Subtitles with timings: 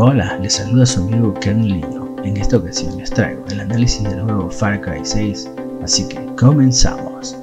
[0.00, 2.14] Hola, les saluda su amigo Lino.
[2.22, 5.50] En esta ocasión les traigo el análisis del juego Far Cry 6,
[5.82, 7.36] así que comenzamos.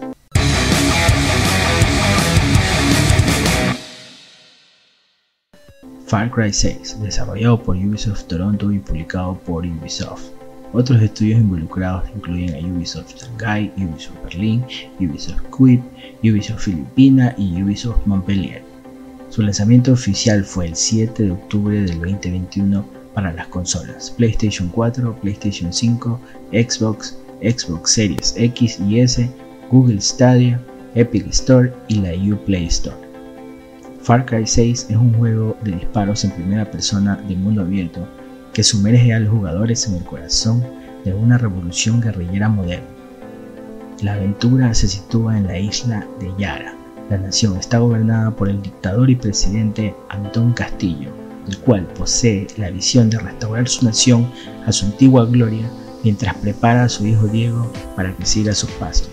[6.05, 10.23] Far Cry 6, desarrollado por Ubisoft Toronto y publicado por Ubisoft.
[10.71, 14.63] Otros estudios involucrados incluyen a Ubisoft Shanghai, Ubisoft Berlín,
[15.01, 15.81] Ubisoft Quip,
[16.23, 18.64] Ubisoft Filipina y Ubisoft Montpellier.
[19.35, 25.13] Su lanzamiento oficial fue el 7 de octubre del 2021 para las consolas PlayStation 4,
[25.19, 26.21] PlayStation 5,
[26.53, 29.29] Xbox, Xbox Series X y S,
[29.69, 32.95] Google Stadia, Epic Store y la Uplay Store.
[34.03, 38.07] Far Cry 6 es un juego de disparos en primera persona de mundo abierto
[38.53, 40.63] que sumerge a los jugadores en el corazón
[41.03, 42.87] de una revolución guerrillera moderna.
[44.01, 46.74] La aventura se sitúa en la isla de Yara,
[47.09, 51.09] la nación está gobernada por el dictador y presidente Antón Castillo,
[51.47, 54.29] el cual posee la visión de restaurar su nación
[54.65, 55.69] a su antigua gloria
[56.03, 59.09] mientras prepara a su hijo Diego para que siga sus pasos.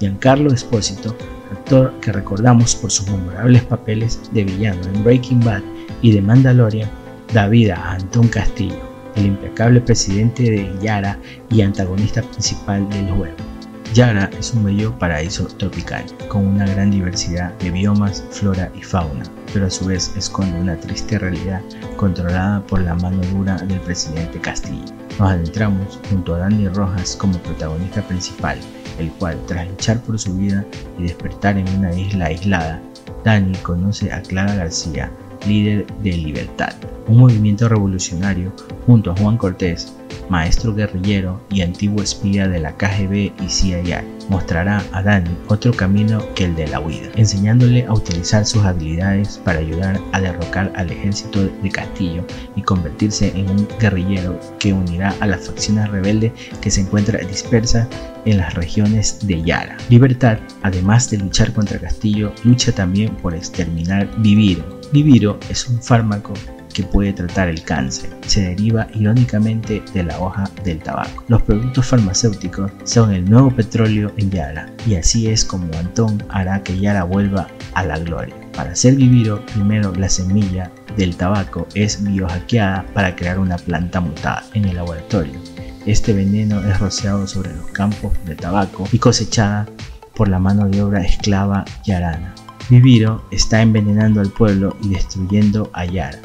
[0.00, 1.16] Giancarlo Espósito,
[1.52, 5.62] actor que recordamos por sus memorables papeles de villano en Breaking Bad
[6.00, 6.90] y de Mandalorian,
[7.32, 8.80] da vida a Antón Castillo,
[9.14, 11.18] el impecable presidente de Yara
[11.50, 13.51] y antagonista principal del juego.
[13.92, 19.22] Yara es un bello paraíso tropical, con una gran diversidad de biomas, flora y fauna,
[19.52, 21.60] pero a su vez esconde una triste realidad
[21.98, 24.94] controlada por la mano dura del presidente Castillo.
[25.18, 28.56] Nos adentramos junto a Danny Rojas como protagonista principal,
[28.98, 30.64] el cual, tras luchar por su vida
[30.98, 32.80] y despertar en una isla aislada,
[33.24, 35.12] Danny conoce a Clara García,
[35.46, 36.74] líder de Libertad,
[37.08, 38.52] un movimiento revolucionario
[38.86, 39.92] junto a Juan Cortés,
[40.28, 46.22] maestro guerrillero y antiguo espía de la KGB y CIA, mostrará a Danny otro camino
[46.34, 50.90] que el de la huida, enseñándole a utilizar sus habilidades para ayudar a derrocar al
[50.90, 52.24] ejército de Castillo
[52.56, 57.88] y convertirse en un guerrillero que unirá a las facciones rebeldes que se encuentran dispersas
[58.24, 59.76] en las regiones de Yara.
[59.88, 64.81] Libertad, además de luchar contra Castillo, lucha también por exterminar Viviro.
[64.92, 66.34] Viviro es un fármaco
[66.74, 68.10] que puede tratar el cáncer.
[68.26, 71.24] Se deriva irónicamente de la hoja del tabaco.
[71.28, 76.62] Los productos farmacéuticos son el nuevo petróleo en Yara y así es como Antón hará
[76.62, 78.34] que Yara vuelva a la gloria.
[78.52, 84.44] Para ser vivido, primero la semilla del tabaco es biohackeada para crear una planta mutada
[84.52, 85.40] en el laboratorio.
[85.86, 89.66] Este veneno es rociado sobre los campos de tabaco y cosechada
[90.14, 92.34] por la mano de obra esclava yarana.
[92.68, 96.20] Viviro está envenenando al pueblo y destruyendo a Yara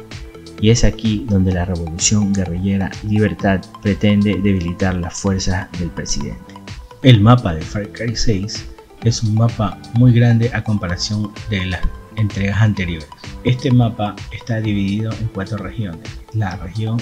[0.60, 6.54] y es aquí donde la revolución guerrillera Libertad pretende debilitar las fuerzas del presidente.
[7.02, 8.66] El mapa de Far Cry 6
[9.04, 11.80] es un mapa muy grande a comparación de las
[12.16, 13.08] entregas anteriores.
[13.44, 16.02] Este mapa está dividido en cuatro regiones.
[16.34, 16.96] La región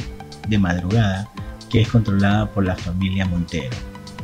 [0.48, 1.28] de madrugada,
[1.70, 3.74] que es controlada por la familia Montero.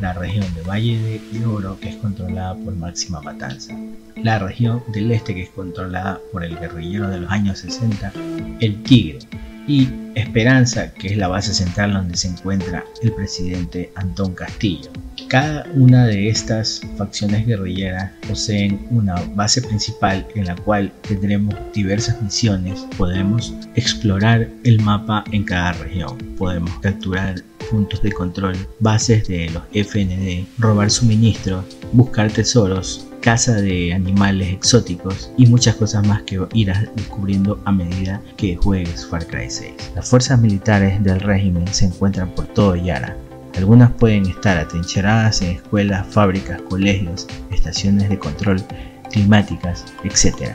[0.02, 3.72] La región de Valle de Oro, que es controlada por Máxima Matanza.
[4.16, 8.12] La región del este, que es controlada por el guerrillero de los años 60,
[8.58, 9.20] el Tigre,
[9.68, 14.90] y Esperanza, que es la base central donde se encuentra el presidente Antón Castillo.
[15.28, 22.20] Cada una de estas facciones guerrilleras poseen una base principal en la cual tendremos diversas
[22.20, 22.84] misiones.
[22.98, 27.36] Podemos explorar el mapa en cada región, podemos capturar
[27.72, 35.30] puntos de control, bases de los FND, robar suministros, buscar tesoros, caza de animales exóticos
[35.38, 39.92] y muchas cosas más que irás descubriendo a medida que juegues Far Cry 6.
[39.94, 43.16] Las fuerzas militares del régimen se encuentran por todo Yara.
[43.56, 48.62] Algunas pueden estar atrincheradas en escuelas, fábricas, colegios, estaciones de control
[49.10, 50.50] climáticas, etc.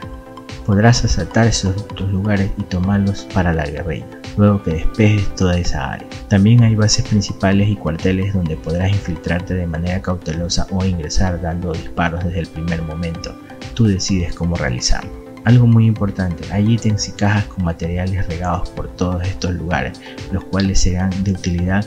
[0.68, 1.74] Podrás asaltar esos
[2.12, 6.08] lugares y tomarlos para la guerrilla luego que despejes toda esa área.
[6.30, 11.74] También hay bases principales y cuarteles donde podrás infiltrarte de manera cautelosa o ingresar dando
[11.74, 13.36] disparos desde el primer momento.
[13.74, 15.12] Tú decides cómo realizarlo.
[15.46, 20.00] Algo muy importante, hay ítems y cajas con materiales regados por todos estos lugares,
[20.32, 21.86] los cuales serán de utilidad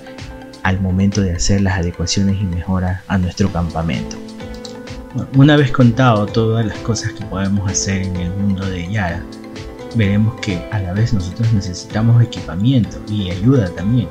[0.62, 4.16] al momento de hacer las adecuaciones y mejoras a nuestro campamento.
[5.36, 9.22] Una vez contado todas las cosas que podemos hacer en el mundo de Yara,
[9.96, 14.08] veremos que a la vez nosotros necesitamos equipamiento y ayuda también.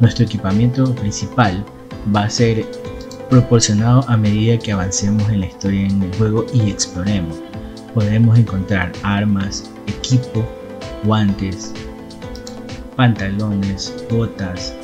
[0.00, 1.64] Nuestro equipamiento principal
[2.14, 2.66] va a ser
[3.30, 7.38] proporcionado a medida que avancemos en la historia en el juego y exploremos.
[7.94, 10.44] Podemos encontrar armas, equipo,
[11.04, 11.72] guantes,
[12.96, 14.74] pantalones, botas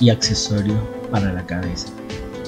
[0.00, 0.78] y accesorios
[1.10, 1.88] para la cabeza.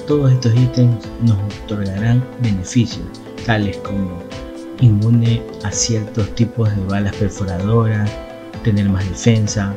[0.07, 3.05] Todos estos ítems nos otorgarán beneficios,
[3.45, 4.26] tales como
[4.81, 8.09] inmune a ciertos tipos de balas perforadoras,
[8.63, 9.73] tener más defensa,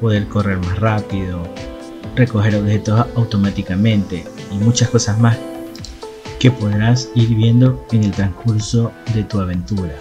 [0.00, 1.42] poder correr más rápido,
[2.16, 5.36] recoger objetos automáticamente y muchas cosas más
[6.38, 9.94] que podrás ir viendo en el transcurso de tu aventura.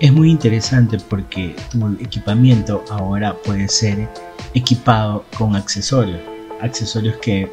[0.00, 4.08] Es muy interesante porque tu equipamiento ahora puede ser
[4.54, 6.20] equipado con accesorios,
[6.60, 7.50] accesorios que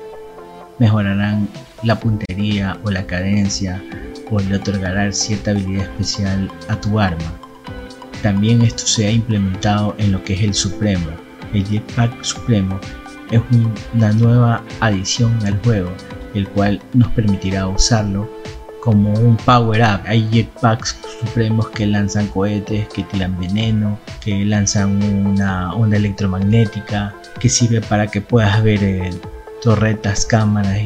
[0.78, 1.50] mejorarán
[1.82, 3.82] la puntería o la cadencia
[4.32, 7.40] o le otorgarán cierta habilidad especial a tu arma.
[8.22, 11.12] También esto se ha implementado en lo que es el Supremo.
[11.54, 12.80] El Jetpack Supremo
[13.32, 13.42] es
[13.94, 15.92] una nueva adición al juego
[16.36, 18.30] el cual nos permitirá usarlo
[18.82, 20.02] como un power up.
[20.06, 27.50] Hay jetpacks supremos que lanzan cohetes, que tiran veneno, que lanzan una onda electromagnética, que
[27.50, 29.10] sirve para que puedas ver eh,
[29.64, 30.78] torretas, cámaras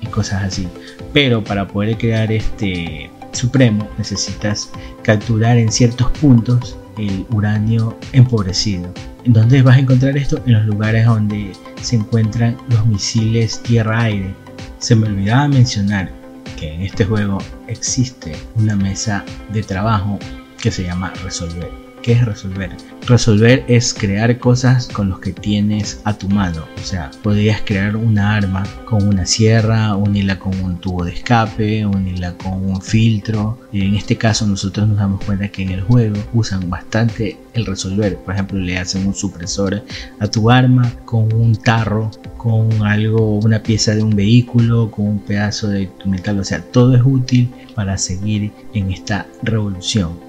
[0.00, 0.68] y cosas así.
[1.12, 4.70] Pero para poder crear este supremo necesitas
[5.02, 8.92] capturar en ciertos puntos el uranio empobrecido.
[9.24, 10.40] ¿En dónde vas a encontrar esto?
[10.46, 14.34] En los lugares donde se encuentran los misiles tierra-aire.
[14.78, 16.10] Se me olvidaba mencionar
[16.56, 20.18] que en este juego existe una mesa de trabajo
[20.58, 21.85] que se llama Resolver.
[22.06, 22.70] ¿Qué es resolver?
[23.08, 26.64] Resolver es crear cosas con los que tienes a tu mano.
[26.80, 31.84] O sea, podrías crear una arma con una sierra, unirla con un tubo de escape,
[31.84, 33.58] unirla con un filtro.
[33.72, 38.16] En este caso nosotros nos damos cuenta que en el juego usan bastante el resolver.
[38.18, 39.82] Por ejemplo, le hacen un supresor
[40.20, 45.18] a tu arma con un tarro, con algo, una pieza de un vehículo, con un
[45.18, 46.38] pedazo de metal.
[46.38, 50.25] O sea, todo es útil para seguir en esta revolución.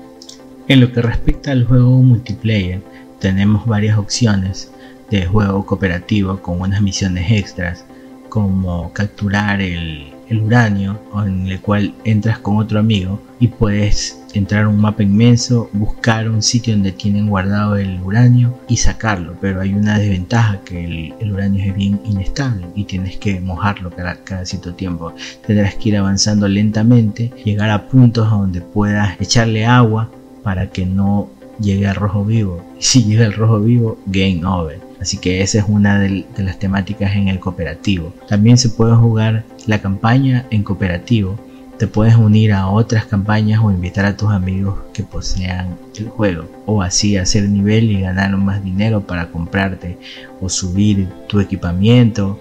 [0.69, 2.81] En lo que respecta al juego multiplayer,
[3.19, 4.69] tenemos varias opciones
[5.09, 7.85] de juego cooperativo con unas misiones extras,
[8.27, 14.67] como capturar el, uranio, en el cual entras con otro amigo y puedes entrar a
[14.67, 19.37] un mapa inmenso, buscar un sitio donde tienen guardado el uranio y sacarlo.
[19.39, 24.45] Pero hay una desventaja que el, uranio es bien inestable y tienes que mojarlo cada,
[24.45, 25.13] cierto tiempo.
[25.45, 30.11] Tendrás que ir avanzando lentamente, llegar a puntos donde puedas echarle agua
[30.47, 31.27] para que no
[31.59, 32.63] llegue al rojo vivo.
[32.79, 34.79] Y si llega al rojo vivo, game over.
[35.01, 38.13] Así que esa es una de, las temáticas en el cooperativo.
[38.29, 41.37] También se puede jugar la campaña en cooperativo.
[41.77, 46.45] Te puedes unir a otras campañas o invitar a tus amigos que posean el juego.
[46.65, 49.97] O así hacer nivel y ganar más dinero para comprarte
[50.39, 52.39] o subir tu equipamiento.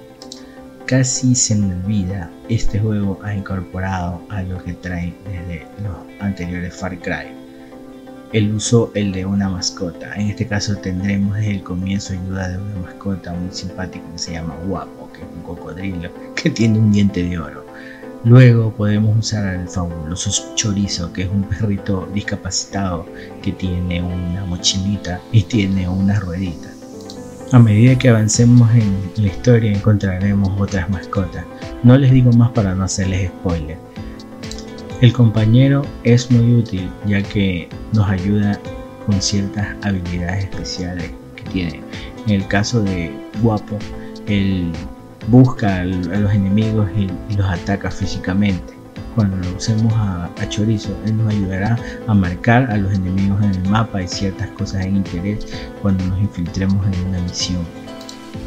[0.86, 6.72] Casi se me olvida, este juego ha incorporado a lo que trae desde los anteriores
[6.72, 7.45] Far Cry
[8.32, 10.14] el uso el de una mascota.
[10.14, 14.32] En este caso tendremos desde el comienzo ayuda de una mascota muy simpática que se
[14.32, 17.64] llama Guapo, que es un cocodrilo que tiene un diente de oro.
[18.24, 23.06] Luego podemos usar al fabuloso chorizo, que es un perrito discapacitado
[23.40, 26.68] que tiene una mochilita y tiene una ruedita.
[27.52, 31.44] A medida que avancemos en la historia encontraremos otras mascotas.
[31.84, 33.78] No les digo más para no hacerles spoiler.
[35.02, 38.58] El compañero es muy útil ya que nos ayuda
[39.04, 41.82] con ciertas habilidades especiales que tiene.
[42.26, 43.12] En el caso de
[43.42, 43.78] Guapo,
[44.26, 44.72] él
[45.28, 48.72] busca a los enemigos y, los ataca físicamente.
[49.14, 53.68] Cuando lo usemos a, Chorizo, él nos ayudará a marcar a los enemigos en el
[53.68, 55.46] mapa y ciertas cosas en interés
[55.82, 57.60] cuando nos infiltremos en una misión.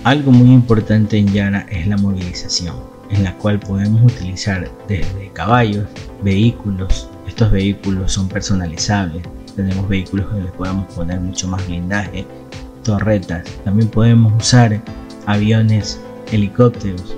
[0.03, 5.85] Algo muy importante en Yara es la movilización en la cual podemos utilizar desde caballos,
[6.23, 7.09] vehículos.
[7.27, 9.23] Estos vehículos son personalizables.
[9.55, 12.25] Tenemos vehículos que les podemos poner mucho más blindaje,
[12.83, 13.43] torretas.
[13.63, 14.81] También podemos usar
[15.25, 15.99] aviones,
[16.31, 17.15] helicópteros,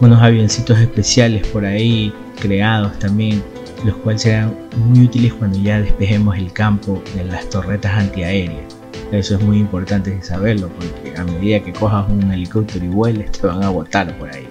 [0.00, 3.42] unos avioncitos especiales por ahí creados también,
[3.84, 8.74] los cuales serán muy útiles cuando ya despejemos el campo de las torretas antiaéreas.
[9.12, 13.46] Eso es muy importante saberlo porque a medida que cojas un helicóptero y vueles te
[13.46, 14.48] van a botar por ahí.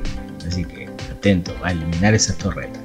[0.47, 0.82] Así que
[1.63, 2.81] a eliminar esas torretas.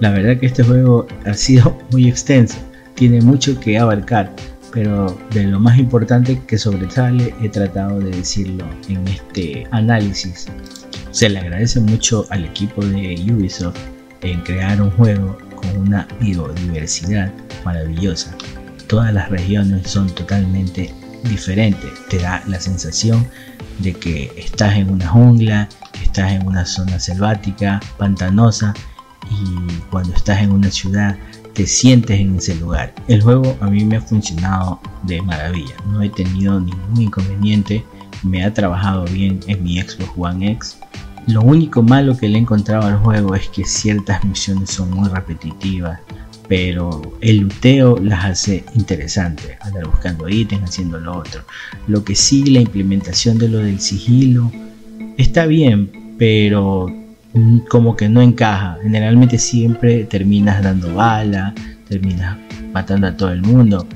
[0.00, 2.56] La verdad que este juego ha sido muy extenso,
[2.94, 4.34] tiene mucho que abarcar,
[4.72, 10.46] pero de lo más importante que sobresale he tratado de decirlo en este análisis.
[11.10, 13.78] Se le agradece mucho al equipo de Ubisoft
[14.22, 17.30] en crear un juego con una biodiversidad
[17.64, 18.34] maravillosa.
[18.86, 23.26] Todas las regiones son totalmente diferentes, te da la sensación
[23.80, 25.68] de que estás en una jungla,
[26.12, 28.74] estás en una zona selvática, pantanosa
[29.30, 31.16] y cuando estás en una ciudad
[31.54, 32.94] te sientes en ese lugar.
[33.08, 37.82] El juego a mí me ha funcionado de maravilla, no he tenido ningún inconveniente,
[38.22, 40.76] me ha trabajado bien en mi Xbox One X.
[41.28, 45.08] Lo único malo que le he encontrado al juego es que ciertas misiones son muy
[45.08, 45.98] repetitivas,
[46.46, 51.42] pero el luteo las hace interesantes, andar buscando ítems, haciendo lo otro.
[51.86, 54.52] Lo que sí, la implementación de lo del sigilo
[55.16, 56.86] está bien, pero
[57.32, 58.78] mm, como que no encaja.
[58.80, 61.52] Generalmente siempre terminas dando bala,
[61.88, 62.38] terminas
[62.72, 63.88] matando a todo el mundo.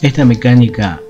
[0.00, 1.02] Esta mecánica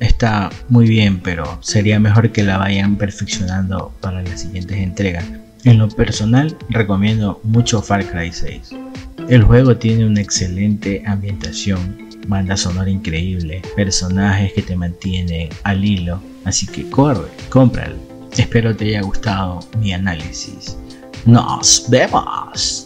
[0.00, 5.24] está muy bien, pero sería mejor que la vayan perfeccionando para las siguientes entregas.
[5.62, 8.70] En lo personal, recomiendo mucho Far Cry 6.
[9.28, 16.20] El juego tiene una excelente ambientación, banda sonora increíble, personajes que te mantienen al hilo,
[16.44, 18.13] así que corre, cómpralo.
[18.36, 20.76] Espero te haya gustado mi análisis.
[21.24, 22.83] Nos vemos.